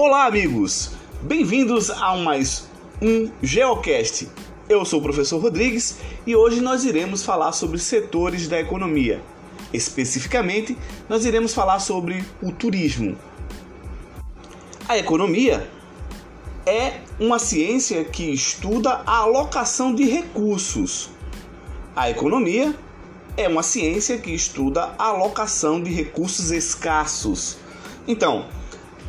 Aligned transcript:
Olá, 0.00 0.26
amigos! 0.26 0.92
Bem-vindos 1.22 1.90
a 1.90 2.14
mais 2.14 2.68
um 3.02 3.32
Geocast. 3.42 4.28
Eu 4.68 4.84
sou 4.84 5.00
o 5.00 5.02
professor 5.02 5.42
Rodrigues 5.42 5.98
e 6.24 6.36
hoje 6.36 6.60
nós 6.60 6.84
iremos 6.84 7.24
falar 7.24 7.50
sobre 7.50 7.80
setores 7.80 8.46
da 8.46 8.60
economia. 8.60 9.20
Especificamente, 9.72 10.78
nós 11.08 11.24
iremos 11.24 11.52
falar 11.52 11.80
sobre 11.80 12.24
o 12.40 12.52
turismo. 12.52 13.18
A 14.88 14.96
economia 14.96 15.68
é 16.64 17.00
uma 17.18 17.40
ciência 17.40 18.04
que 18.04 18.30
estuda 18.30 19.02
a 19.04 19.16
alocação 19.16 19.92
de 19.92 20.04
recursos. 20.04 21.10
A 21.96 22.08
economia 22.08 22.72
é 23.36 23.48
uma 23.48 23.64
ciência 23.64 24.16
que 24.16 24.30
estuda 24.30 24.94
a 24.96 25.06
alocação 25.06 25.82
de 25.82 25.90
recursos 25.90 26.52
escassos. 26.52 27.58
Então, 28.06 28.46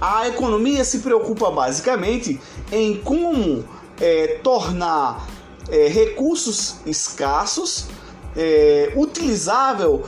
a 0.01 0.27
economia 0.27 0.83
se 0.83 0.99
preocupa 0.99 1.51
basicamente 1.51 2.39
em 2.71 2.97
como 2.97 3.65
é, 3.99 4.39
tornar 4.43 5.27
é, 5.69 5.87
recursos 5.87 6.77
escassos 6.85 7.87
é, 8.35 8.93
utilizável 8.95 10.05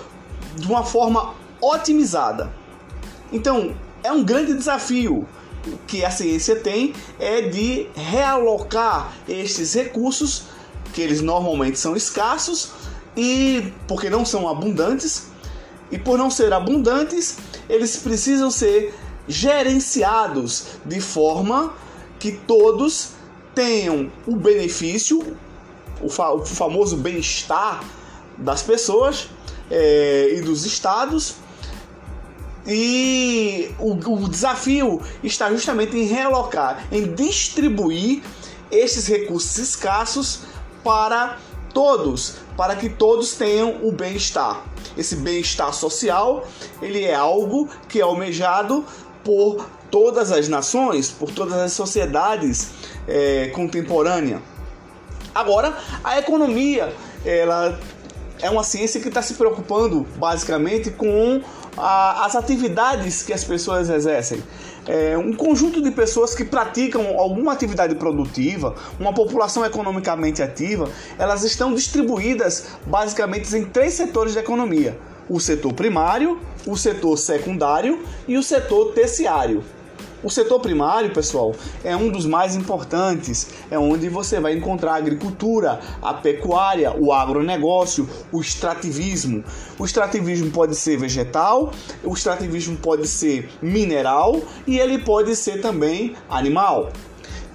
de 0.56 0.68
uma 0.68 0.84
forma 0.84 1.34
otimizada. 1.60 2.54
Então, 3.32 3.76
é 4.04 4.12
um 4.12 4.24
grande 4.24 4.54
desafio 4.54 5.28
que 5.88 6.04
a 6.04 6.10
ciência 6.10 6.56
tem 6.56 6.94
é 7.20 7.42
de 7.42 7.88
realocar 7.96 9.14
estes 9.28 9.74
recursos 9.74 10.44
que 10.94 11.02
eles 11.02 11.22
normalmente 11.22 11.80
são 11.80 11.96
escassos 11.96 12.72
e 13.16 13.72
porque 13.88 14.10
não 14.10 14.26
são 14.26 14.50
abundantes 14.50 15.28
e 15.92 16.00
por 16.00 16.18
não 16.18 16.32
ser 16.32 16.52
abundantes 16.52 17.38
eles 17.70 17.98
precisam 17.98 18.50
ser 18.50 18.94
gerenciados 19.28 20.66
de 20.86 21.00
forma 21.00 21.74
que 22.20 22.32
todos 22.32 23.12
tenham 23.54 24.12
o 24.28 24.36
benefício, 24.36 25.38
o, 26.02 26.10
fa 26.10 26.32
o 26.32 26.46
famoso 26.46 26.98
bem-estar 26.98 27.84
das 28.38 28.62
pessoas 28.62 29.30
é, 29.70 30.36
e 30.36 30.42
dos 30.42 30.66
estados. 30.66 31.36
E 32.66 33.74
o, 33.80 33.94
o 33.94 34.30
desafio 34.30 35.02
está 35.24 35.52
justamente 35.52 35.98
em 35.98 36.06
realocar, 36.06 36.86
em 36.92 37.14
distribuir 37.14 38.22
esses 38.72 39.08
recursos 39.08 39.58
escassos 39.58 40.42
para 40.84 41.40
todos, 41.74 42.36
para 42.56 42.76
que 42.76 42.90
todos 42.90 43.34
tenham 43.34 43.80
o 43.84 43.92
bem-estar. 43.92 44.64
Esse 44.98 45.16
bem-estar 45.16 45.74
social, 45.74 46.46
ele 46.82 47.04
é 47.04 47.16
algo 47.16 47.70
que 47.88 48.00
é 48.00 48.04
almejado 48.04 48.86
por 49.24 49.68
todas 49.90 50.32
as 50.32 50.48
nações, 50.48 51.12
por 51.12 51.32
todas 51.32 51.54
as 51.54 51.74
sociedades 51.74 52.72
é, 53.08 53.48
contemporâneas. 53.48 54.42
Agora, 55.34 55.78
a 56.04 56.20
economia, 56.20 56.94
ela 57.26 57.80
é 58.42 58.50
uma 58.50 58.64
ciência 58.64 59.00
que 59.00 59.08
está 59.08 59.22
se 59.22 59.36
preocupando 59.36 60.06
basicamente 60.18 60.90
com 60.92 61.42
a, 61.78 62.26
as 62.26 62.36
atividades 62.36 63.24
que 63.24 63.32
as 63.32 63.44
pessoas 63.44 63.90
exercem. 63.90 64.44
É 64.88 65.16
um 65.16 65.32
conjunto 65.32 65.82
de 65.82 65.92
pessoas 65.92 66.34
que 66.34 66.44
praticam 66.44 67.20
alguma 67.20 67.54
atividade 67.54 67.94
produtiva, 67.96 68.76
uma 69.00 69.14
população 69.14 69.64
economicamente 69.64 70.42
ativa, 70.42 70.90
elas 71.20 71.44
estão 71.44 71.74
distribuídas 71.74 72.66
basicamente 72.86 73.56
em 73.56 73.64
três 73.64 73.94
setores 73.94 74.34
da 74.34 74.42
economia 74.42 74.98
o 75.32 75.40
setor 75.40 75.72
primário, 75.72 76.40
o 76.68 76.76
setor 76.76 77.18
secundário 77.18 78.04
e 78.28 78.38
o 78.38 78.44
setor 78.44 78.92
terciário. 78.92 79.64
O 80.22 80.30
setor 80.30 80.60
primário, 80.60 81.12
pessoal, 81.12 81.56
é 81.84 81.96
um 81.96 82.12
dos 82.12 82.28
mais 82.28 82.56
importantes. 82.56 83.48
É 83.72 83.80
onde 83.80 84.08
você 84.08 84.40
vai 84.40 84.54
encontrar 84.54 84.92
a 84.92 84.98
agricultura, 84.98 85.80
a 86.02 86.14
pecuária, 86.14 86.94
o 86.96 87.12
agronegócio, 87.12 88.08
o 88.32 88.40
extrativismo. 88.40 89.44
O 89.80 89.86
extrativismo 89.86 90.52
pode 90.52 90.76
ser 90.76 90.98
vegetal, 90.98 91.72
o 92.04 92.14
extrativismo 92.14 92.78
pode 92.78 93.08
ser 93.08 93.50
mineral 93.62 94.40
e 94.68 94.78
ele 94.78 95.00
pode 95.00 95.36
ser 95.36 95.60
também 95.60 96.14
animal. 96.30 96.92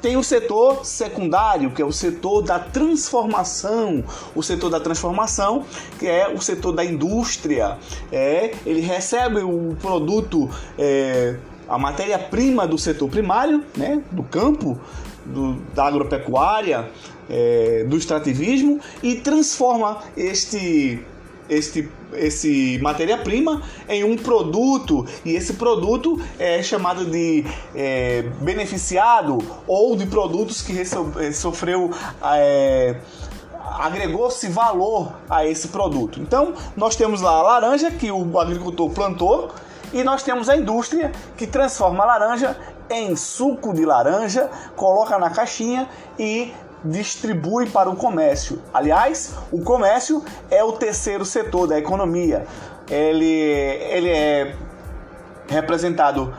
Tem 0.00 0.16
o 0.16 0.22
setor 0.22 0.84
secundário, 0.84 1.70
que 1.70 1.80
é 1.80 1.84
o 1.84 1.92
setor 1.92 2.42
da 2.42 2.58
transformação. 2.58 4.04
O 4.34 4.42
setor 4.42 4.70
da 4.70 4.78
transformação, 4.78 5.64
que 5.98 6.06
é 6.06 6.28
o 6.28 6.40
setor 6.40 6.72
da 6.72 6.84
indústria. 6.84 7.78
É, 8.12 8.54
ele 8.64 8.80
recebe 8.80 9.40
o 9.40 9.76
produto, 9.80 10.50
é, 10.78 11.36
a 11.68 11.78
matéria-prima 11.78 12.66
do 12.66 12.78
setor 12.78 13.08
primário, 13.08 13.64
né, 13.76 14.02
do 14.10 14.22
campo, 14.22 14.78
do, 15.24 15.54
da 15.74 15.86
agropecuária, 15.86 16.88
é, 17.28 17.84
do 17.88 17.96
extrativismo 17.96 18.80
e 19.02 19.16
transforma 19.16 19.98
este 20.16 21.02
este, 21.48 21.88
esse 22.12 22.78
matéria-prima 22.82 23.62
em 23.88 24.04
um 24.04 24.16
produto 24.16 25.06
e 25.24 25.34
esse 25.34 25.54
produto 25.54 26.20
é 26.38 26.62
chamado 26.62 27.04
de 27.04 27.44
é, 27.74 28.22
beneficiado 28.40 29.38
ou 29.66 29.96
de 29.96 30.06
produtos 30.06 30.62
que 30.62 30.78
é, 30.80 31.32
sofreu 31.32 31.90
é, 32.22 32.96
agregou-se 33.78 34.48
valor 34.48 35.12
a 35.28 35.46
esse 35.46 35.68
produto. 35.68 36.20
Então 36.20 36.54
nós 36.76 36.96
temos 36.96 37.20
lá 37.20 37.38
a 37.38 37.42
laranja 37.42 37.90
que 37.90 38.10
o 38.10 38.38
agricultor 38.38 38.90
plantou 38.90 39.50
e 39.92 40.02
nós 40.02 40.22
temos 40.22 40.48
a 40.48 40.56
indústria 40.56 41.12
que 41.36 41.46
transforma 41.46 42.02
a 42.04 42.06
laranja 42.06 42.56
em 42.88 43.16
suco 43.16 43.74
de 43.74 43.84
laranja, 43.84 44.48
coloca 44.76 45.18
na 45.18 45.30
caixinha 45.30 45.88
e 46.18 46.52
distribui 46.90 47.68
para 47.68 47.90
o 47.90 47.96
comércio. 47.96 48.60
Aliás, 48.72 49.34
o 49.50 49.62
comércio 49.62 50.24
é 50.50 50.62
o 50.62 50.72
terceiro 50.72 51.24
setor 51.24 51.66
da 51.66 51.78
economia. 51.78 52.46
Ele, 52.88 53.24
ele 53.24 54.10
é 54.10 54.54
representado 55.48 56.34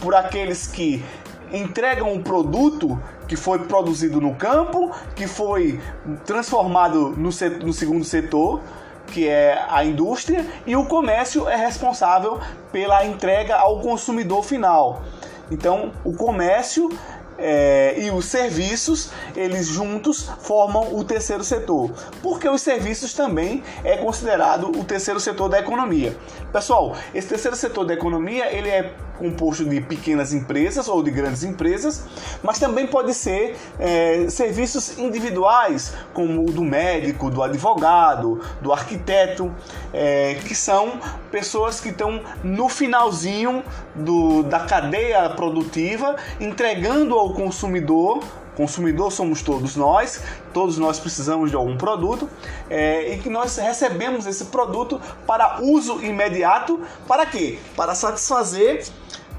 por 0.00 0.14
aqueles 0.14 0.66
que 0.66 1.04
entregam 1.52 2.12
um 2.12 2.22
produto 2.22 3.00
que 3.28 3.36
foi 3.36 3.60
produzido 3.60 4.20
no 4.20 4.34
campo, 4.34 4.90
que 5.14 5.26
foi 5.26 5.80
transformado 6.24 7.10
no, 7.16 7.30
setor, 7.30 7.64
no 7.64 7.72
segundo 7.72 8.04
setor, 8.04 8.60
que 9.06 9.28
é 9.28 9.64
a 9.68 9.84
indústria, 9.84 10.44
e 10.66 10.74
o 10.74 10.84
comércio 10.86 11.48
é 11.48 11.56
responsável 11.56 12.40
pela 12.70 13.04
entrega 13.04 13.56
ao 13.56 13.80
consumidor 13.80 14.42
final. 14.42 15.02
Então, 15.50 15.92
o 16.04 16.14
comércio 16.14 16.88
é, 17.38 17.94
e 17.98 18.10
os 18.10 18.26
serviços, 18.26 19.10
eles 19.34 19.66
juntos 19.66 20.30
formam 20.40 20.94
o 20.94 21.04
terceiro 21.04 21.44
setor. 21.44 21.90
Porque 22.22 22.48
os 22.48 22.60
serviços 22.60 23.14
também 23.14 23.62
é 23.84 23.96
considerado 23.96 24.68
o 24.68 24.84
terceiro 24.84 25.20
setor 25.20 25.48
da 25.48 25.58
economia. 25.58 26.16
Pessoal, 26.52 26.96
esse 27.14 27.28
terceiro 27.28 27.56
setor 27.56 27.84
da 27.84 27.94
economia, 27.94 28.54
ele 28.54 28.68
é 28.68 28.92
composto 29.22 29.64
de 29.64 29.80
pequenas 29.80 30.32
empresas 30.32 30.88
ou 30.88 31.00
de 31.00 31.10
grandes 31.12 31.44
empresas, 31.44 32.04
mas 32.42 32.58
também 32.58 32.88
pode 32.88 33.14
ser 33.14 33.56
é, 33.78 34.26
serviços 34.28 34.98
individuais, 34.98 35.94
como 36.12 36.42
o 36.42 36.50
do 36.50 36.62
médico, 36.64 37.30
do 37.30 37.40
advogado, 37.40 38.40
do 38.60 38.72
arquiteto, 38.72 39.54
é, 39.92 40.34
que 40.46 40.56
são 40.56 40.98
pessoas 41.30 41.80
que 41.80 41.90
estão 41.90 42.20
no 42.42 42.68
finalzinho 42.68 43.62
do, 43.94 44.42
da 44.42 44.60
cadeia 44.60 45.30
produtiva, 45.30 46.16
entregando 46.40 47.14
ao 47.14 47.32
consumidor 47.32 48.24
consumidor 48.56 49.10
somos 49.10 49.42
todos 49.42 49.76
nós, 49.76 50.22
todos 50.52 50.78
nós 50.78 50.98
precisamos 50.98 51.50
de 51.50 51.56
algum 51.56 51.76
produto 51.76 52.28
é, 52.68 53.14
e 53.14 53.18
que 53.18 53.30
nós 53.30 53.56
recebemos 53.56 54.26
esse 54.26 54.46
produto 54.46 55.00
para 55.26 55.60
uso 55.60 56.02
imediato. 56.02 56.80
Para 57.06 57.26
quê? 57.26 57.58
Para 57.76 57.94
satisfazer 57.94 58.84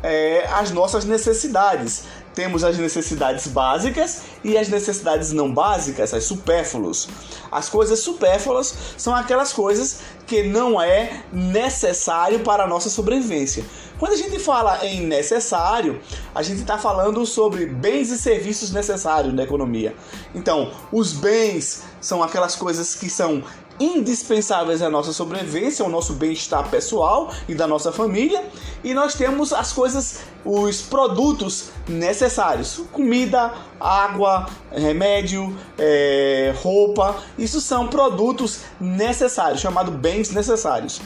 é, 0.01 0.47
as 0.53 0.71
nossas 0.71 1.05
necessidades. 1.05 2.05
Temos 2.33 2.63
as 2.63 2.77
necessidades 2.77 3.47
básicas 3.47 4.23
e 4.43 4.57
as 4.57 4.67
necessidades 4.67 5.31
não 5.31 5.53
básicas, 5.53 6.13
as 6.13 6.23
supérfluas. 6.23 7.07
As 7.51 7.69
coisas 7.69 7.99
supérfluas 7.99 8.73
são 8.97 9.13
aquelas 9.15 9.53
coisas 9.53 9.99
que 10.25 10.43
não 10.43 10.81
é 10.81 11.23
necessário 11.31 12.39
para 12.39 12.63
a 12.63 12.67
nossa 12.67 12.89
sobrevivência. 12.89 13.63
Quando 13.99 14.13
a 14.13 14.17
gente 14.17 14.39
fala 14.39 14.85
em 14.85 15.05
necessário, 15.05 16.01
a 16.33 16.41
gente 16.41 16.61
está 16.61 16.77
falando 16.77 17.25
sobre 17.25 17.65
bens 17.67 18.09
e 18.09 18.17
serviços 18.17 18.71
necessários 18.71 19.33
na 19.33 19.43
economia. 19.43 19.95
Então, 20.33 20.71
os 20.91 21.13
bens 21.13 21.83
são 22.01 22.21
aquelas 22.21 22.55
coisas 22.55 22.95
que 22.95 23.09
são 23.09 23.43
indispensáveis 23.79 24.81
à 24.81 24.89
nossa 24.89 25.11
sobrevivência, 25.11 25.83
ao 25.83 25.89
nosso 25.89 26.13
bem-estar 26.13 26.69
pessoal 26.69 27.31
e 27.47 27.55
da 27.55 27.67
nossa 27.67 27.91
família, 27.91 28.43
e 28.83 28.93
nós 28.93 29.13
temos 29.15 29.51
as 29.51 29.71
coisas, 29.71 30.21
os 30.45 30.81
produtos 30.81 31.69
necessários: 31.87 32.81
comida, 32.91 33.53
água, 33.79 34.47
remédio, 34.71 35.55
é, 35.77 36.53
roupa. 36.61 37.15
Isso 37.37 37.59
são 37.59 37.87
produtos 37.87 38.59
necessários, 38.79 39.61
chamados 39.61 39.93
bens 39.95 40.31
necessários. 40.31 41.01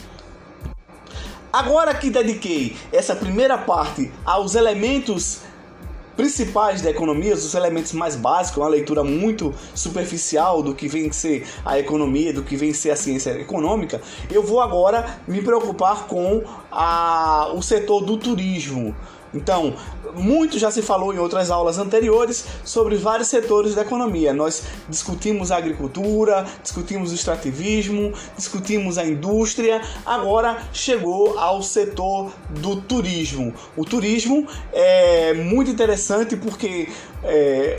Agora 1.52 1.94
que 1.94 2.10
dediquei 2.10 2.76
essa 2.92 3.16
primeira 3.16 3.56
parte 3.56 4.12
aos 4.24 4.54
elementos 4.54 5.40
principais 6.18 6.82
da 6.82 6.90
economia, 6.90 7.32
os 7.32 7.54
elementos 7.54 7.92
mais 7.92 8.16
básicos, 8.16 8.60
uma 8.60 8.68
leitura 8.68 9.04
muito 9.04 9.54
superficial 9.72 10.64
do 10.64 10.74
que 10.74 10.88
vem 10.88 11.12
ser 11.12 11.46
a 11.64 11.78
economia, 11.78 12.32
do 12.32 12.42
que 12.42 12.56
vem 12.56 12.72
ser 12.72 12.90
a 12.90 12.96
ciência 12.96 13.30
econômica, 13.40 14.02
eu 14.28 14.42
vou 14.42 14.60
agora 14.60 15.20
me 15.28 15.40
preocupar 15.40 16.08
com 16.08 16.42
a, 16.72 17.52
o 17.54 17.62
setor 17.62 18.00
do 18.00 18.16
turismo. 18.16 18.96
Então, 19.34 19.74
muito 20.14 20.58
já 20.58 20.70
se 20.70 20.82
falou 20.82 21.12
em 21.12 21.18
outras 21.18 21.50
aulas 21.50 21.78
anteriores 21.78 22.44
sobre 22.64 22.96
vários 22.96 23.28
setores 23.28 23.74
da 23.74 23.82
economia. 23.82 24.32
Nós 24.32 24.62
discutimos 24.88 25.52
a 25.52 25.56
agricultura, 25.56 26.46
discutimos 26.62 27.12
o 27.12 27.14
extrativismo, 27.14 28.12
discutimos 28.36 28.96
a 28.98 29.04
indústria, 29.04 29.82
agora 30.04 30.58
chegou 30.72 31.38
ao 31.38 31.62
setor 31.62 32.32
do 32.60 32.76
turismo. 32.76 33.54
O 33.76 33.84
turismo 33.84 34.46
é 34.72 35.34
muito 35.34 35.70
interessante 35.70 36.36
porque 36.36 36.88
é, 37.22 37.78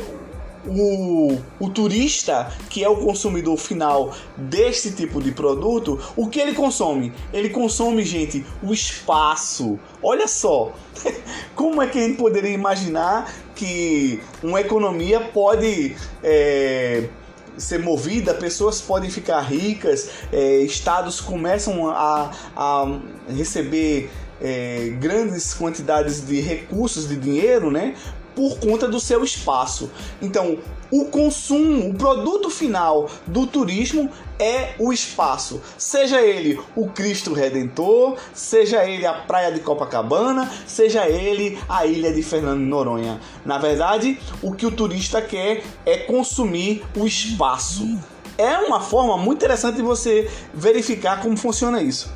o, 0.66 1.38
o 1.60 1.70
turista, 1.70 2.52
que 2.70 2.84
é 2.84 2.90
o 2.90 2.98
consumidor 2.98 3.58
final 3.58 4.16
deste 4.38 4.92
tipo 4.92 5.22
de 5.22 5.32
produto, 5.32 6.00
o 6.16 6.28
que 6.28 6.40
ele 6.40 6.54
consome? 6.54 7.14
Ele 7.32 7.50
consome, 7.50 8.04
gente, 8.04 8.46
o 8.62 8.74
espaço. 8.74 9.80
Olha 10.02 10.28
só, 10.28 10.74
como 11.56 11.82
é 11.82 11.88
que 11.88 11.98
a 11.98 12.02
gente 12.02 12.18
poderia 12.18 12.52
imaginar 12.52 13.32
que 13.56 14.22
uma 14.44 14.62
economia 14.62 15.20
pode. 15.20 15.96
É, 16.24 17.10
ser 17.58 17.80
movida, 17.80 18.34
pessoas 18.34 18.80
podem 18.80 19.10
ficar 19.10 19.42
ricas, 19.42 20.10
é, 20.32 20.60
estados 20.60 21.20
começam 21.20 21.90
a, 21.90 22.32
a 22.56 23.00
receber 23.28 24.10
é, 24.42 24.94
grandes 25.00 25.54
quantidades 25.54 26.26
de 26.26 26.40
recursos, 26.40 27.08
de 27.08 27.16
dinheiro, 27.16 27.70
né? 27.70 27.96
Por 28.40 28.58
conta 28.58 28.88
do 28.88 29.02
seu 29.02 29.22
espaço. 29.22 29.92
Então, 30.22 30.60
o 30.90 31.04
consumo, 31.06 31.90
o 31.90 31.94
produto 31.94 32.50
final 32.50 33.10
do 33.28 33.46
turismo 33.46 34.10
é 34.40 34.76
o 34.80 34.94
espaço. 34.94 35.62
Seja 35.78 36.22
ele 36.22 36.58
o 36.74 36.88
Cristo 36.88 37.34
Redentor, 37.34 38.16
seja 38.34 38.86
ele 38.86 39.06
a 39.06 39.12
praia 39.12 39.52
de 39.52 39.60
Copacabana, 39.60 40.50
seja 40.66 41.06
ele 41.06 41.60
a 41.68 41.86
ilha 41.86 42.14
de 42.14 42.24
Fernando 42.24 42.60
de 42.60 42.66
Noronha. 42.66 43.20
Na 43.46 43.58
verdade, 43.58 44.18
o 44.42 44.54
que 44.54 44.66
o 44.66 44.72
turista 44.72 45.22
quer 45.22 45.62
é 45.86 45.98
consumir 45.98 46.82
o 46.96 47.06
espaço. 47.06 48.00
É 48.38 48.58
uma 48.60 48.80
forma 48.80 49.18
muito 49.18 49.40
interessante 49.40 49.76
de 49.76 49.82
você 49.82 50.32
verificar 50.54 51.22
como 51.22 51.36
funciona 51.36 51.82
isso. 51.82 52.10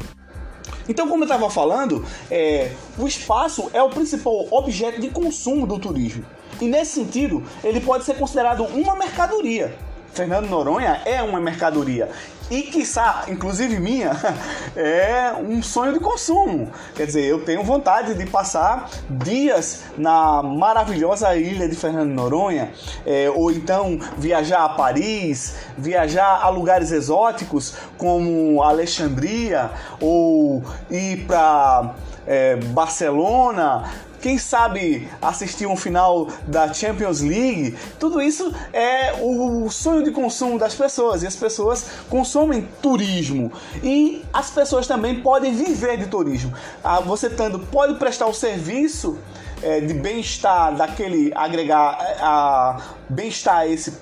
Então, 0.87 1.07
como 1.07 1.23
eu 1.23 1.27
estava 1.27 1.49
falando, 1.49 2.05
é, 2.29 2.71
o 2.97 3.07
espaço 3.07 3.69
é 3.73 3.81
o 3.81 3.89
principal 3.89 4.47
objeto 4.51 4.99
de 4.99 5.09
consumo 5.09 5.65
do 5.65 5.79
turismo. 5.79 6.25
E 6.61 6.67
nesse 6.67 6.93
sentido, 6.93 7.43
ele 7.63 7.79
pode 7.81 8.03
ser 8.03 8.15
considerado 8.15 8.63
uma 8.65 8.95
mercadoria. 8.95 9.75
Fernando 10.13 10.47
Noronha 10.47 11.01
é 11.05 11.21
uma 11.21 11.39
mercadoria. 11.39 12.09
E, 12.51 12.61
quiçá, 12.63 13.23
inclusive 13.29 13.79
minha, 13.79 14.11
é 14.75 15.33
um 15.33 15.63
sonho 15.63 15.93
de 15.93 15.99
consumo. 15.99 16.71
Quer 16.93 17.07
dizer, 17.07 17.23
eu 17.23 17.43
tenho 17.43 17.63
vontade 17.63 18.13
de 18.13 18.25
passar 18.27 18.91
dias 19.09 19.85
na 19.97 20.43
maravilhosa 20.43 21.35
ilha 21.35 21.67
de 21.67 21.75
Fernando 21.75 22.11
Noronha, 22.11 22.71
é, 23.05 23.29
ou 23.29 23.51
então 23.51 23.97
viajar 24.17 24.65
a 24.65 24.69
Paris, 24.69 25.55
viajar 25.77 26.41
a 26.43 26.49
lugares 26.49 26.91
exóticos 26.91 27.75
como 27.97 28.61
Alexandria, 28.61 29.71
ou 29.99 30.63
ir 30.91 31.25
para 31.25 31.95
é, 32.25 32.55
Barcelona, 32.55 33.91
quem 34.23 34.37
sabe 34.37 35.09
assistir 35.21 35.65
um 35.67 35.75
final 35.75 36.27
da 36.47 36.73
Champions 36.73 37.19
League, 37.19 37.77
tudo 37.99 38.21
isso 38.21 38.53
é 38.71 39.13
o 39.21 39.69
sonho 39.69 40.01
de 40.01 40.11
consumo 40.11 40.57
das 40.57 40.73
pessoas 40.73 41.23
e 41.23 41.27
as 41.27 41.35
pessoas 41.35 41.85
consomem 42.09 42.65
turismo 42.81 43.51
e 43.83 44.23
as 44.31 44.49
pessoas 44.49 44.87
também 44.87 45.19
podem 45.19 45.53
viver 45.53 45.97
de 45.97 46.05
turismo. 46.05 46.53
Ah, 46.81 47.01
você 47.01 47.29
tendo 47.29 47.59
pode 47.59 47.95
prestar 47.95 48.27
o 48.27 48.33
serviço 48.33 49.19
é, 49.61 49.81
de 49.81 49.93
bem-estar 49.93 50.73
daquele 50.73 51.33
agregar 51.35 51.97
a 52.21 52.81
bem-estar 53.09 53.57
a 53.57 53.67
esse 53.67 53.93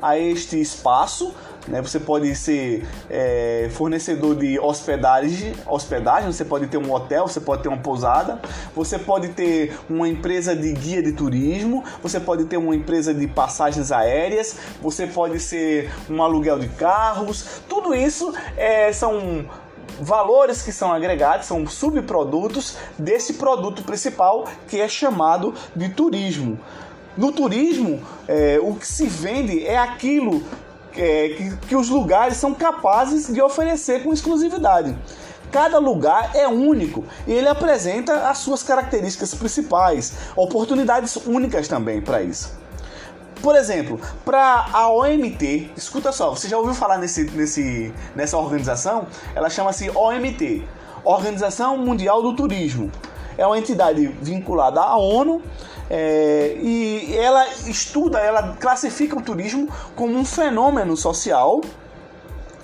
a 0.00 0.18
este 0.18 0.60
espaço 0.60 1.34
né? 1.68 1.82
Você 1.82 1.98
pode 1.98 2.34
ser 2.34 2.86
é, 3.10 3.68
fornecedor 3.72 4.36
de 4.36 4.58
hospedagem, 4.58 5.54
hospedagem, 5.66 6.32
você 6.32 6.44
pode 6.44 6.66
ter 6.66 6.78
um 6.78 6.92
hotel, 6.92 7.26
você 7.26 7.40
pode 7.40 7.62
ter 7.62 7.68
uma 7.68 7.78
pousada, 7.78 8.40
você 8.74 8.98
pode 8.98 9.28
ter 9.28 9.76
uma 9.88 10.08
empresa 10.08 10.54
de 10.54 10.72
guia 10.72 11.02
de 11.02 11.12
turismo, 11.12 11.84
você 12.02 12.20
pode 12.20 12.44
ter 12.44 12.56
uma 12.56 12.74
empresa 12.74 13.12
de 13.12 13.26
passagens 13.26 13.90
aéreas, 13.92 14.56
você 14.80 15.06
pode 15.06 15.40
ser 15.40 15.92
um 16.08 16.22
aluguel 16.22 16.58
de 16.58 16.68
carros. 16.68 17.60
Tudo 17.68 17.94
isso 17.94 18.32
é, 18.56 18.92
são 18.92 19.44
valores 20.00 20.62
que 20.62 20.72
são 20.72 20.92
agregados, 20.92 21.46
são 21.46 21.66
subprodutos 21.66 22.76
desse 22.98 23.34
produto 23.34 23.82
principal 23.82 24.46
que 24.68 24.80
é 24.80 24.88
chamado 24.88 25.54
de 25.74 25.88
turismo. 25.88 26.58
No 27.16 27.32
turismo, 27.32 28.02
é, 28.28 28.58
o 28.60 28.74
que 28.74 28.86
se 28.86 29.06
vende 29.06 29.66
é 29.66 29.78
aquilo 29.78 30.42
é, 30.96 31.28
que, 31.30 31.56
que 31.68 31.76
os 31.76 31.88
lugares 31.88 32.36
são 32.36 32.54
capazes 32.54 33.32
de 33.32 33.40
oferecer 33.40 34.02
com 34.02 34.12
exclusividade. 34.12 34.96
Cada 35.52 35.78
lugar 35.78 36.32
é 36.34 36.46
único 36.48 37.04
e 37.26 37.32
ele 37.32 37.48
apresenta 37.48 38.28
as 38.28 38.38
suas 38.38 38.62
características 38.62 39.34
principais, 39.34 40.14
oportunidades 40.34 41.16
únicas 41.24 41.68
também 41.68 42.00
para 42.00 42.22
isso. 42.22 42.52
Por 43.40 43.54
exemplo, 43.54 44.00
para 44.24 44.66
a 44.72 44.88
OMT, 44.90 45.70
escuta 45.76 46.10
só, 46.10 46.30
você 46.30 46.48
já 46.48 46.58
ouviu 46.58 46.74
falar 46.74 46.98
nesse, 46.98 47.24
nesse, 47.30 47.92
nessa 48.14 48.36
organização? 48.36 49.06
Ela 49.34 49.48
chama-se 49.48 49.90
OMT 49.90 50.64
Organização 51.04 51.78
Mundial 51.78 52.20
do 52.20 52.34
Turismo. 52.34 52.90
É 53.36 53.46
uma 53.46 53.58
entidade 53.58 54.06
vinculada 54.20 54.80
à 54.80 54.96
ONU 54.96 55.42
é, 55.88 56.56
e 56.60 57.16
ela 57.16 57.46
estuda, 57.66 58.18
ela 58.18 58.56
classifica 58.58 59.16
o 59.16 59.22
turismo 59.22 59.68
como 59.94 60.16
um 60.16 60.24
fenômeno 60.24 60.96
social, 60.96 61.60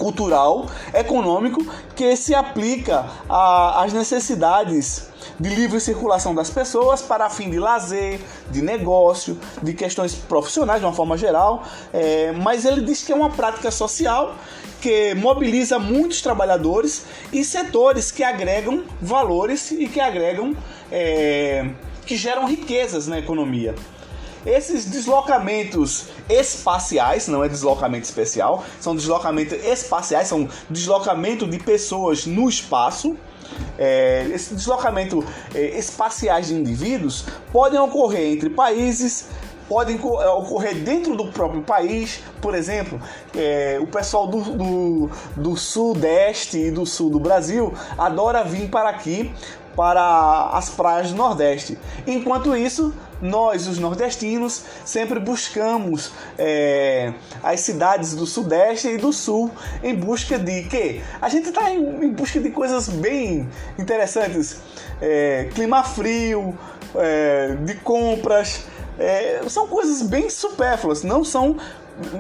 cultural, 0.02 0.66
econômico 0.92 1.64
que 1.94 2.16
se 2.16 2.34
aplica 2.34 3.06
às 3.28 3.92
necessidades 3.92 5.08
de 5.38 5.48
livre 5.48 5.78
circulação 5.78 6.34
das 6.34 6.50
pessoas 6.50 7.00
para 7.00 7.30
fim 7.30 7.48
de 7.48 7.60
lazer, 7.60 8.20
de 8.50 8.60
negócio, 8.60 9.38
de 9.62 9.72
questões 9.72 10.12
profissionais 10.16 10.80
de 10.80 10.86
uma 10.86 10.92
forma 10.92 11.16
geral, 11.16 11.62
é, 11.92 12.32
mas 12.32 12.64
ele 12.64 12.80
diz 12.80 13.04
que 13.04 13.12
é 13.12 13.14
uma 13.14 13.30
prática 13.30 13.70
social 13.70 14.34
que 14.80 15.14
mobiliza 15.14 15.78
muitos 15.78 16.20
trabalhadores 16.20 17.04
e 17.32 17.44
setores 17.44 18.10
que 18.10 18.24
agregam 18.24 18.82
valores 19.00 19.70
e 19.70 19.86
que 19.86 20.00
agregam 20.00 20.56
é, 20.90 21.70
que 22.04 22.16
geram 22.16 22.44
riquezas 22.46 23.06
na 23.06 23.20
economia. 23.20 23.76
Esses 24.44 24.86
deslocamentos 24.86 26.08
espaciais, 26.28 27.28
não 27.28 27.44
é 27.44 27.48
deslocamento 27.48 28.04
especial, 28.04 28.64
são 28.80 28.94
deslocamentos 28.94 29.64
espaciais, 29.64 30.28
são 30.28 30.48
deslocamento 30.68 31.46
de 31.46 31.58
pessoas 31.58 32.26
no 32.26 32.48
espaço. 32.48 33.16
É, 33.78 34.26
esse 34.32 34.54
deslocamento 34.54 35.24
é, 35.54 35.78
espaciais 35.78 36.48
de 36.48 36.54
indivíduos 36.54 37.26
podem 37.52 37.78
ocorrer 37.78 38.32
entre 38.32 38.50
países, 38.50 39.28
podem 39.68 39.96
é, 39.96 40.28
ocorrer 40.28 40.74
dentro 40.82 41.16
do 41.16 41.30
próprio 41.30 41.62
país. 41.62 42.20
Por 42.40 42.54
exemplo, 42.54 43.00
é, 43.36 43.78
o 43.80 43.86
pessoal 43.86 44.26
do, 44.26 44.40
do, 44.40 45.10
do 45.36 45.56
sudeste 45.56 46.58
e 46.58 46.70
do 46.70 46.84
sul 46.84 47.10
do 47.10 47.20
Brasil 47.20 47.72
adora 47.96 48.42
vir 48.42 48.68
para 48.68 48.88
aqui 48.88 49.32
para 49.76 50.50
as 50.52 50.68
praias 50.68 51.10
do 51.10 51.16
Nordeste. 51.16 51.78
Enquanto 52.06 52.56
isso, 52.56 52.92
nós, 53.22 53.68
os 53.68 53.78
nordestinos, 53.78 54.64
sempre 54.84 55.20
buscamos 55.20 56.10
é, 56.36 57.14
as 57.42 57.60
cidades 57.60 58.14
do 58.14 58.26
Sudeste 58.26 58.88
e 58.88 58.98
do 58.98 59.12
Sul 59.12 59.50
em 59.82 59.94
busca 59.94 60.38
de 60.38 60.64
quê? 60.64 61.00
A 61.20 61.28
gente 61.28 61.48
está 61.48 61.70
em, 61.70 61.78
em, 62.04 62.12
busca 62.12 62.40
de 62.40 62.50
coisas 62.50 62.88
bem 62.88 63.48
interessantes. 63.78 64.60
É, 65.00 65.48
clima 65.54 65.84
frio, 65.84 66.58
é, 66.96 67.54
de 67.64 67.74
compras, 67.76 68.66
são 69.48 69.66
coisas 69.66 70.02
bem 70.02 70.28
supérfluas, 70.28 71.02
não 71.02 71.24
são 71.24 71.56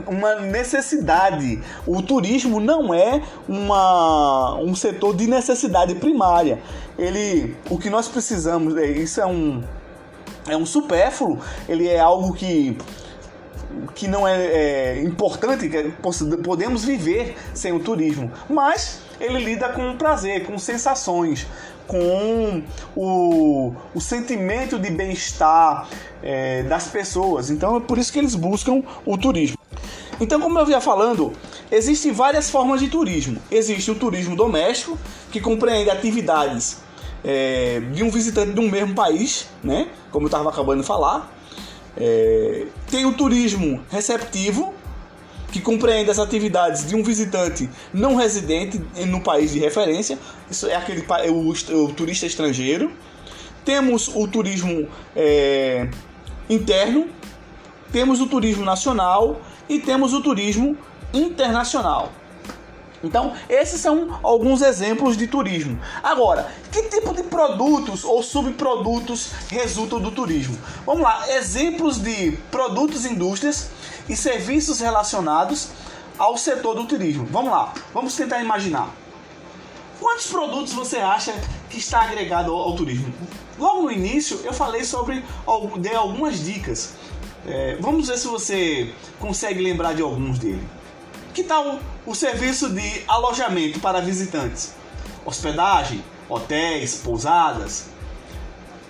uma 0.06 0.36
necessidade. 0.36 1.60
O 1.86 2.02
turismo 2.02 2.60
não 2.60 2.92
é 2.92 3.22
uma, 3.48 4.58
um 4.60 4.74
setor 4.74 5.14
de 5.14 5.26
necessidade 5.26 5.94
primária. 5.94 6.60
Ele, 6.98 7.56
o 7.70 7.78
que 7.78 7.88
nós 7.90 8.08
precisamos, 8.08 8.76
é, 8.76 8.86
isso 8.86 9.20
é 9.20 9.26
um, 9.26 9.62
é 10.48 10.56
um 10.56 10.66
supérfluo, 10.66 11.38
ele 11.68 11.88
é 11.88 12.00
algo 12.00 12.32
que 12.34 12.76
que 13.94 14.06
não 14.06 14.28
é, 14.28 14.36
é 14.36 15.02
importante, 15.02 15.68
que 15.68 15.94
podemos 16.44 16.84
viver 16.84 17.36
sem 17.54 17.72
o 17.72 17.80
turismo, 17.80 18.30
mas 18.48 19.00
ele 19.18 19.38
lida 19.38 19.70
com 19.70 19.96
prazer, 19.96 20.44
com 20.44 20.58
sensações, 20.58 21.46
com 21.86 22.62
o, 22.94 23.74
o 23.94 24.00
sentimento 24.00 24.78
de 24.78 24.90
bem-estar 24.90 25.88
é, 26.22 26.62
das 26.64 26.88
pessoas. 26.88 27.50
Então 27.50 27.76
é 27.76 27.80
por 27.80 27.98
isso 27.98 28.12
que 28.12 28.18
eles 28.18 28.34
buscam 28.34 28.82
o 29.06 29.16
turismo. 29.16 29.56
Então, 30.20 30.40
como 30.40 30.58
eu 30.58 30.66
vinha 30.66 30.80
falando, 30.80 31.32
existem 31.70 32.12
várias 32.12 32.48
formas 32.48 32.80
de 32.80 32.88
turismo. 32.88 33.38
Existe 33.50 33.90
o 33.90 33.94
turismo 33.94 34.36
doméstico, 34.36 34.96
que 35.32 35.40
compreende 35.40 35.90
atividades 35.90 36.78
é, 37.24 37.80
de 37.92 38.02
um 38.02 38.10
visitante 38.10 38.52
de 38.52 38.60
um 38.60 38.70
mesmo 38.70 38.94
país, 38.94 39.48
né? 39.62 39.88
Como 40.10 40.24
eu 40.24 40.28
estava 40.28 40.48
acabando 40.48 40.80
de 40.80 40.86
falar. 40.86 41.30
É, 41.96 42.66
tem 42.90 43.04
o 43.04 43.12
turismo 43.12 43.82
receptivo, 43.90 44.74
que 45.52 45.60
compreende 45.60 46.10
as 46.10 46.18
atividades 46.18 46.86
de 46.86 46.96
um 46.96 47.02
visitante 47.02 47.68
não 47.92 48.16
residente 48.16 48.80
no 49.06 49.20
país 49.20 49.52
de 49.52 49.58
referência. 49.58 50.18
Isso 50.50 50.66
é 50.66 50.74
aquele 50.74 51.04
o, 51.30 51.50
o 51.50 51.92
turista 51.92 52.24
estrangeiro. 52.24 52.90
Temos 53.62 54.08
o 54.08 54.26
turismo 54.26 54.88
é, 55.14 55.88
interno, 56.48 57.06
temos 57.92 58.20
o 58.20 58.26
turismo 58.26 58.64
nacional 58.64 59.40
e 59.68 59.78
temos 59.78 60.14
o 60.14 60.22
turismo 60.22 60.76
internacional. 61.12 62.10
Então, 63.02 63.32
esses 63.48 63.80
são 63.80 64.18
alguns 64.22 64.62
exemplos 64.62 65.16
de 65.16 65.26
turismo. 65.26 65.80
Agora, 66.02 66.50
que 66.70 66.82
tipo 66.84 67.12
de 67.14 67.24
produtos 67.24 68.04
ou 68.04 68.22
subprodutos 68.22 69.30
resultam 69.48 70.00
do 70.00 70.10
turismo? 70.10 70.56
Vamos 70.86 71.02
lá, 71.02 71.24
exemplos 71.36 71.98
de 71.98 72.32
produtos 72.50 73.04
indústrias 73.04 73.70
e 74.08 74.16
serviços 74.16 74.80
relacionados 74.80 75.70
ao 76.18 76.36
setor 76.36 76.74
do 76.74 76.84
turismo. 76.84 77.26
Vamos 77.30 77.50
lá, 77.50 77.72
vamos 77.92 78.14
tentar 78.14 78.40
imaginar. 78.40 78.88
Quantos 79.98 80.26
produtos 80.26 80.72
você 80.72 80.98
acha 80.98 81.32
que 81.70 81.78
está 81.78 82.02
agregado 82.02 82.52
ao, 82.52 82.74
turismo? 82.74 83.12
Logo 83.58 83.82
no 83.82 83.90
início 83.90 84.40
eu 84.44 84.52
falei 84.52 84.84
sobre, 84.84 85.24
dei 85.78 85.94
algumas 85.94 86.44
dicas. 86.44 86.94
É, 87.46 87.76
vamos 87.80 88.08
ver 88.08 88.18
se 88.18 88.26
você 88.26 88.92
consegue 89.18 89.62
lembrar 89.62 89.94
de 89.94 90.02
alguns 90.02 90.38
dele. 90.38 90.62
Que 91.34 91.42
tal 91.42 91.78
o 92.04 92.14
serviço 92.14 92.68
de 92.68 93.02
alojamento 93.08 93.80
para 93.80 94.00
visitantes? 94.00 94.74
Hospedagem, 95.24 96.04
hotéis, 96.28 96.96
pousadas, 96.96 97.86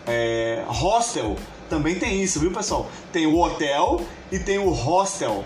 é, 0.06 0.64
hostel, 0.66 1.36
também 1.68 1.98
tem 1.98 2.20
isso, 2.20 2.40
viu 2.40 2.52
pessoal? 2.52 2.90
Tem 3.12 3.26
o 3.26 3.38
hotel 3.38 4.04
e 4.30 4.38
tem 4.38 4.58
o 4.58 4.70
hostel, 4.70 5.44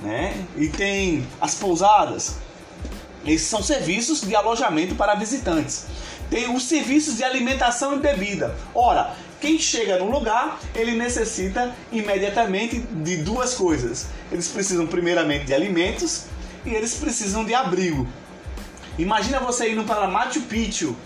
né? 0.00 0.46
E 0.56 0.68
tem 0.68 1.26
as 1.40 1.56
pousadas. 1.56 2.36
Esses 3.26 3.48
são 3.48 3.62
serviços 3.62 4.20
de 4.20 4.36
alojamento 4.36 4.94
para 4.94 5.14
visitantes. 5.14 5.86
Tem 6.30 6.54
os 6.54 6.62
serviços 6.62 7.16
de 7.16 7.24
alimentação 7.24 7.94
e 7.94 7.98
bebida. 7.98 8.54
Ora, 8.74 9.14
quem 9.44 9.58
chega 9.58 9.98
no 9.98 10.10
lugar, 10.10 10.58
ele 10.74 10.92
necessita 10.92 11.70
imediatamente 11.92 12.78
de 12.78 13.18
duas 13.18 13.52
coisas. 13.52 14.06
Eles 14.32 14.48
precisam 14.48 14.86
primeiramente 14.86 15.44
de 15.44 15.52
alimentos 15.52 16.24
e 16.64 16.70
eles 16.70 16.94
precisam 16.94 17.44
de 17.44 17.52
abrigo. 17.52 18.08
Imagina 18.98 19.40
você 19.40 19.70
indo 19.70 19.84
para 19.84 20.08
Machu 20.08 20.40
Picchu. 20.40 20.96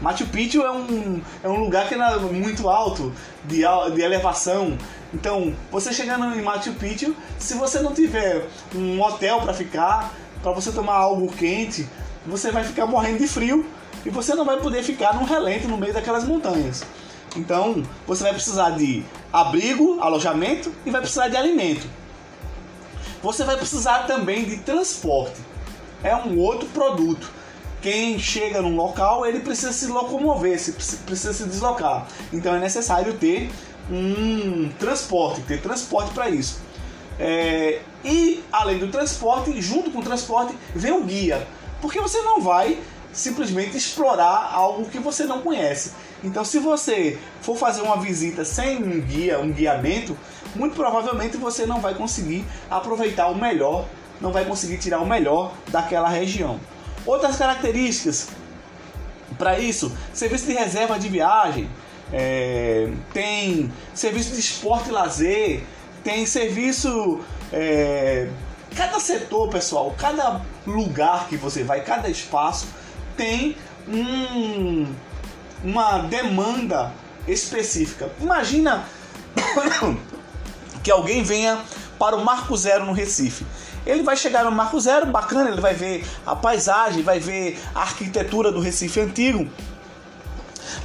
Machu 0.00 0.24
Picchu 0.28 0.62
é 0.62 0.72
um, 0.72 1.20
é 1.42 1.48
um 1.50 1.56
lugar 1.56 1.86
que 1.86 1.92
é 1.92 2.16
muito 2.20 2.70
alto, 2.70 3.12
de, 3.44 3.60
de 3.94 4.00
elevação. 4.00 4.78
Então, 5.12 5.54
você 5.70 5.92
chegando 5.92 6.24
em 6.34 6.40
Machu 6.40 6.72
Picchu, 6.72 7.14
se 7.38 7.52
você 7.52 7.80
não 7.80 7.92
tiver 7.92 8.46
um 8.74 8.98
hotel 9.02 9.42
para 9.42 9.52
ficar, 9.52 10.10
para 10.42 10.52
você 10.52 10.72
tomar 10.72 10.94
algo 10.94 11.30
quente, 11.34 11.86
você 12.26 12.50
vai 12.50 12.64
ficar 12.64 12.86
morrendo 12.86 13.18
de 13.18 13.28
frio 13.28 13.66
e 14.06 14.08
você 14.08 14.34
não 14.34 14.46
vai 14.46 14.58
poder 14.58 14.82
ficar 14.82 15.14
num 15.14 15.24
relento 15.24 15.68
no 15.68 15.76
meio 15.76 15.92
daquelas 15.92 16.24
montanhas. 16.24 16.82
Então, 17.36 17.82
você 18.06 18.22
vai 18.22 18.32
precisar 18.32 18.70
de 18.70 19.04
abrigo, 19.32 20.00
alojamento 20.00 20.72
e 20.86 20.90
vai 20.90 21.00
precisar 21.00 21.28
de 21.28 21.36
alimento. 21.36 21.86
Você 23.22 23.42
vai 23.44 23.56
precisar 23.56 24.06
também 24.06 24.44
de 24.44 24.58
transporte. 24.58 25.40
É 26.02 26.14
um 26.14 26.38
outro 26.38 26.68
produto. 26.68 27.30
Quem 27.80 28.18
chega 28.18 28.62
num 28.62 28.76
local, 28.76 29.26
ele 29.26 29.40
precisa 29.40 29.72
se 29.72 29.86
locomover, 29.86 30.58
precisa 31.04 31.32
se 31.32 31.44
deslocar. 31.44 32.06
Então 32.32 32.54
é 32.54 32.58
necessário 32.58 33.14
ter 33.14 33.50
um 33.90 34.70
transporte, 34.78 35.42
ter 35.42 35.60
transporte 35.60 36.12
para 36.12 36.30
isso. 36.30 36.60
É, 37.18 37.80
e 38.04 38.42
além 38.52 38.78
do 38.78 38.88
transporte, 38.88 39.60
junto 39.60 39.90
com 39.90 39.98
o 39.98 40.02
transporte, 40.02 40.54
vem 40.74 40.92
o 40.92 41.04
guia. 41.04 41.46
Porque 41.80 42.00
você 42.00 42.20
não 42.22 42.40
vai 42.40 42.78
simplesmente 43.12 43.76
explorar 43.76 44.50
algo 44.52 44.86
que 44.86 44.98
você 44.98 45.24
não 45.24 45.40
conhece. 45.40 45.92
Então, 46.24 46.44
se 46.44 46.58
você 46.58 47.18
for 47.42 47.56
fazer 47.56 47.82
uma 47.82 47.98
visita 47.98 48.44
sem 48.44 48.78
um 48.82 49.00
guia, 49.00 49.38
um 49.38 49.52
guiamento, 49.52 50.16
muito 50.56 50.74
provavelmente 50.74 51.36
você 51.36 51.66
não 51.66 51.80
vai 51.80 51.94
conseguir 51.94 52.44
aproveitar 52.70 53.28
o 53.28 53.34
melhor, 53.34 53.86
não 54.20 54.32
vai 54.32 54.44
conseguir 54.46 54.78
tirar 54.78 55.00
o 55.00 55.06
melhor 55.06 55.52
daquela 55.68 56.08
região. 56.08 56.58
Outras 57.04 57.36
características 57.36 58.28
para 59.36 59.58
isso, 59.58 59.94
serviço 60.14 60.46
de 60.46 60.54
reserva 60.54 60.98
de 60.98 61.08
viagem, 61.08 61.68
é, 62.10 62.88
tem 63.12 63.70
serviço 63.92 64.32
de 64.32 64.40
esporte 64.40 64.88
e 64.88 64.92
lazer, 64.92 65.62
tem 66.02 66.24
serviço. 66.24 67.20
É, 67.52 68.28
cada 68.74 68.98
setor, 68.98 69.50
pessoal, 69.50 69.94
cada 69.98 70.40
lugar 70.66 71.28
que 71.28 71.36
você 71.36 71.62
vai, 71.62 71.82
cada 71.82 72.08
espaço 72.08 72.66
tem 73.16 73.56
um, 73.86 74.86
uma 75.62 75.98
demanda 75.98 76.92
específica. 77.26 78.10
Imagina 78.20 78.84
que 80.82 80.90
alguém 80.90 81.22
venha 81.22 81.58
para 81.98 82.16
o 82.16 82.24
Marco 82.24 82.56
Zero 82.56 82.84
no 82.84 82.92
Recife. 82.92 83.46
Ele 83.86 84.02
vai 84.02 84.16
chegar 84.16 84.44
no 84.44 84.50
Marco 84.50 84.80
Zero, 84.80 85.06
bacana, 85.06 85.50
ele 85.50 85.60
vai 85.60 85.74
ver 85.74 86.06
a 86.24 86.34
paisagem, 86.34 87.02
vai 87.02 87.20
ver 87.20 87.60
a 87.74 87.80
arquitetura 87.82 88.50
do 88.50 88.60
Recife 88.60 89.00
antigo, 89.00 89.48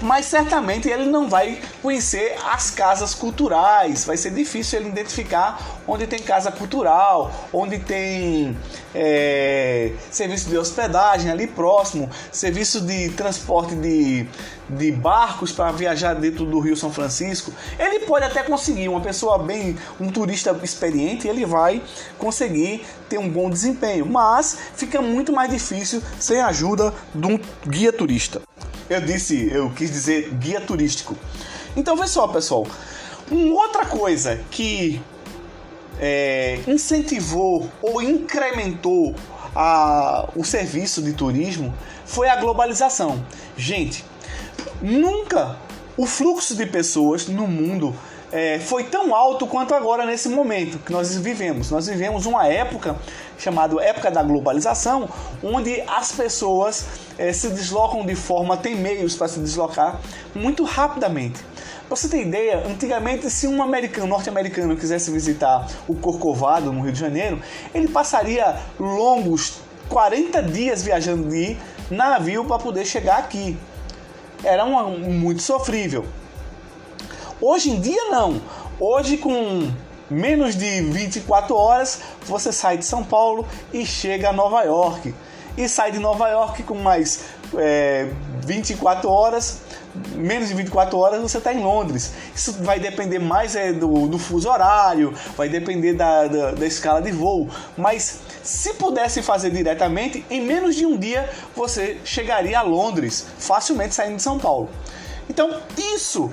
mas 0.01 0.25
certamente 0.25 0.89
ele 0.89 1.05
não 1.05 1.29
vai 1.29 1.59
conhecer 1.81 2.35
as 2.51 2.71
casas 2.71 3.13
culturais. 3.13 4.05
Vai 4.05 4.17
ser 4.17 4.31
difícil 4.31 4.79
ele 4.79 4.89
identificar 4.89 5.79
onde 5.87 6.05
tem 6.07 6.19
casa 6.19 6.51
cultural, 6.51 7.31
onde 7.51 7.79
tem 7.79 8.55
é, 8.93 9.91
serviço 10.11 10.49
de 10.49 10.57
hospedagem 10.57 11.31
ali 11.31 11.47
próximo, 11.47 12.09
serviço 12.31 12.81
de 12.81 13.09
transporte 13.09 13.75
de, 13.75 14.27
de 14.69 14.91
barcos 14.91 15.51
para 15.51 15.71
viajar 15.71 16.13
dentro 16.13 16.45
do 16.45 16.59
Rio 16.59 16.75
São 16.75 16.91
Francisco. 16.91 17.51
Ele 17.77 17.99
pode 18.05 18.25
até 18.25 18.43
conseguir, 18.43 18.87
uma 18.87 19.01
pessoa 19.01 19.37
bem, 19.37 19.77
um 19.99 20.09
turista 20.09 20.57
experiente, 20.63 21.27
ele 21.27 21.45
vai 21.45 21.81
conseguir 22.17 22.85
ter 23.07 23.17
um 23.17 23.29
bom 23.29 23.49
desempenho, 23.49 24.05
mas 24.05 24.57
fica 24.75 25.01
muito 25.01 25.33
mais 25.33 25.51
difícil 25.51 26.01
sem 26.19 26.39
a 26.39 26.47
ajuda 26.47 26.93
de 27.13 27.27
um 27.27 27.39
guia 27.67 27.91
turista. 27.91 28.41
Eu 28.89 29.01
disse, 29.01 29.49
eu 29.51 29.69
quis 29.69 29.91
dizer 29.91 30.31
guia 30.33 30.59
turístico. 30.59 31.15
Então, 31.75 31.95
vê 31.95 32.07
só, 32.07 32.27
pessoal. 32.27 32.65
Uma 33.29 33.61
outra 33.61 33.85
coisa 33.85 34.41
que 34.49 34.99
é, 35.99 36.59
incentivou 36.67 37.69
ou 37.81 38.01
incrementou 38.01 39.15
a, 39.55 40.29
o 40.35 40.43
serviço 40.43 41.01
de 41.01 41.13
turismo 41.13 41.73
foi 42.05 42.29
a 42.29 42.37
globalização. 42.37 43.23
Gente, 43.55 44.03
nunca 44.81 45.57
o 45.95 46.05
fluxo 46.05 46.55
de 46.55 46.65
pessoas 46.65 47.27
no 47.27 47.45
mundo 47.45 47.95
é, 48.31 48.59
foi 48.59 48.83
tão 48.83 49.15
alto 49.15 49.47
quanto 49.47 49.73
agora 49.73 50.05
nesse 50.05 50.29
momento 50.29 50.79
que 50.79 50.91
nós 50.91 51.15
vivemos. 51.17 51.71
Nós 51.71 51.87
vivemos 51.87 52.25
uma 52.25 52.47
época 52.47 52.95
chamada 53.37 53.81
época 53.81 54.11
da 54.11 54.21
globalização, 54.21 55.09
onde 55.41 55.81
as 55.87 56.11
pessoas 56.11 56.85
é, 57.17 57.31
se 57.31 57.49
deslocam 57.49 58.05
de 58.05 58.15
forma, 58.15 58.57
tem 58.57 58.75
meios 58.75 59.15
para 59.15 59.27
se 59.27 59.39
deslocar 59.39 59.99
muito 60.35 60.63
rapidamente. 60.63 61.39
Pra 61.87 61.95
você 61.95 62.07
ter 62.07 62.21
ideia, 62.21 62.63
antigamente, 62.67 63.29
se 63.31 63.47
um 63.47 63.63
americano, 63.63 64.07
norte-americano, 64.07 64.75
quisesse 64.75 65.09
visitar 65.09 65.67
o 65.87 65.95
Corcovado, 65.95 66.71
no 66.71 66.81
Rio 66.81 66.91
de 66.91 66.99
Janeiro, 66.99 67.41
ele 67.73 67.87
passaria 67.87 68.57
longos 68.79 69.59
40 69.89 70.43
dias 70.43 70.83
viajando 70.83 71.27
de 71.29 71.57
navio 71.89 72.45
para 72.45 72.59
poder 72.59 72.85
chegar 72.85 73.17
aqui. 73.17 73.57
Era 74.43 74.63
uma, 74.65 74.83
muito 74.83 75.41
sofrível. 75.41 76.05
Hoje 77.41 77.69
em 77.69 77.79
dia 77.79 78.09
não. 78.11 78.41
Hoje 78.77 79.15
com 79.15 79.71
menos 80.09 80.57
de 80.57 80.81
24 80.81 81.55
horas 81.55 82.01
você 82.25 82.51
sai 82.51 82.77
de 82.77 82.83
São 82.83 83.01
Paulo 83.01 83.47
e 83.71 83.85
chega 83.85 84.29
a 84.29 84.33
Nova 84.33 84.61
York. 84.63 85.15
E 85.57 85.69
sai 85.69 85.93
de 85.93 85.99
Nova 85.99 86.27
York 86.27 86.63
com 86.63 86.75
mais 86.75 87.21
é, 87.57 88.09
24 88.45 89.09
horas, 89.09 89.61
menos 90.15 90.49
de 90.49 90.53
24 90.53 90.97
horas 90.97 91.21
você 91.21 91.37
está 91.37 91.53
em 91.53 91.63
Londres. 91.63 92.11
Isso 92.35 92.61
vai 92.61 92.77
depender 92.77 93.19
mais 93.19 93.55
é, 93.55 93.71
do, 93.71 94.07
do 94.07 94.19
fuso 94.19 94.49
horário, 94.49 95.13
vai 95.37 95.47
depender 95.47 95.93
da, 95.93 96.27
da, 96.27 96.51
da 96.51 96.67
escala 96.67 97.01
de 97.01 97.11
voo. 97.13 97.47
Mas 97.77 98.19
Se 98.43 98.73
pudesse 98.73 99.21
fazer 99.21 99.49
diretamente, 99.51 100.25
em 100.29 100.41
menos 100.41 100.75
de 100.75 100.85
um 100.85 100.97
dia 100.97 101.29
você 101.55 102.01
chegaria 102.03 102.59
a 102.59 102.63
Londres, 102.63 103.27
facilmente 103.37 103.95
saindo 103.95 104.17
de 104.17 104.23
São 104.23 104.37
Paulo. 104.37 104.69
Então, 105.29 105.61
isso 105.95 106.31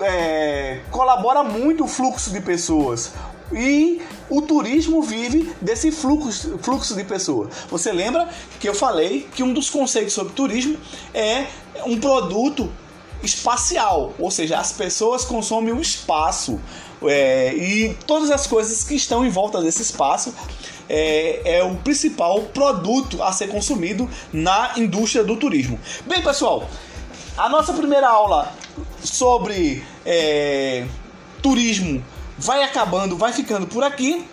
é, 0.00 0.80
colabora 0.90 1.42
muito 1.42 1.84
o 1.84 1.88
fluxo 1.88 2.30
de 2.30 2.40
pessoas. 2.40 3.12
E 3.52 4.02
o 4.28 4.42
turismo 4.42 5.02
vive 5.02 5.52
desse 5.60 5.90
fluxo, 5.90 6.58
fluxo 6.58 6.94
de 6.94 7.04
pessoas. 7.04 7.48
Você 7.70 7.92
lembra 7.92 8.28
que 8.60 8.68
eu 8.68 8.74
falei 8.74 9.26
que 9.34 9.42
um 9.42 9.54
dos 9.54 9.70
conceitos 9.70 10.12
sobre 10.12 10.34
turismo 10.34 10.76
é 11.14 11.46
um 11.86 11.98
produto 11.98 12.70
espacial, 13.22 14.12
ou 14.18 14.30
seja, 14.30 14.58
as 14.58 14.72
pessoas 14.72 15.24
consomem 15.24 15.72
o 15.72 15.80
espaço 15.80 16.60
é, 17.02 17.54
e 17.54 17.94
todas 18.06 18.30
as 18.30 18.46
coisas 18.46 18.84
que 18.84 18.94
estão 18.94 19.24
em 19.24 19.30
volta 19.30 19.60
desse 19.60 19.82
espaço 19.82 20.32
é, 20.88 21.58
é, 21.58 21.64
o 21.64 21.76
principal 21.76 22.42
produto 22.42 23.22
a 23.22 23.32
ser 23.32 23.48
consumido 23.48 24.08
na 24.32 24.72
indústria 24.76 25.24
do 25.24 25.36
turismo. 25.36 25.78
Bem, 26.06 26.22
pessoal, 26.22 26.68
a 27.36 27.48
nossa 27.48 27.72
primeira 27.72 28.08
aula 28.08 28.52
sobre 29.02 29.84
é, 30.04 30.86
turismo 31.42 32.04
vai 32.38 32.62
acabando, 32.62 33.16
vai 33.16 33.32
ficando 33.32 33.66
por 33.66 33.82
aqui. 33.82 34.24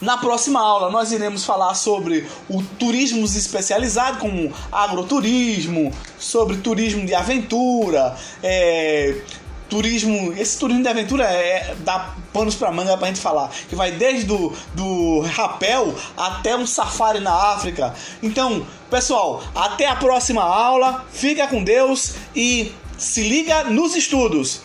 Na 0.00 0.16
próxima 0.16 0.60
aula 0.60 0.90
nós 0.90 1.12
iremos 1.12 1.44
falar 1.44 1.74
sobre 1.74 2.26
o 2.48 2.62
turismo 2.62 3.24
especializado, 3.24 4.18
como 4.18 4.52
agroturismo, 4.72 5.92
sobre 6.18 6.56
turismo 6.58 7.06
de 7.06 7.14
aventura, 7.14 8.16
é, 8.42 9.20
turismo, 9.68 10.32
esse 10.32 10.58
turismo 10.58 10.82
de 10.82 10.88
aventura 10.88 11.24
é, 11.24 11.74
dá 11.80 12.14
panos 12.32 12.54
para 12.54 12.70
manga 12.70 12.96
pra 12.96 13.08
gente 13.08 13.20
falar, 13.20 13.50
que 13.68 13.74
vai 13.74 13.92
desde 13.92 14.24
do, 14.24 14.52
do 14.74 15.20
rapel 15.20 15.94
até 16.16 16.56
um 16.56 16.66
safari 16.66 17.20
na 17.20 17.32
África. 17.52 17.94
Então, 18.22 18.66
pessoal, 18.90 19.42
até 19.54 19.86
a 19.86 19.96
próxima 19.96 20.42
aula, 20.42 21.04
fica 21.10 21.46
com 21.46 21.62
Deus 21.62 22.14
e 22.34 22.72
se 22.98 23.22
liga 23.22 23.64
nos 23.64 23.96
estudos. 23.96 24.62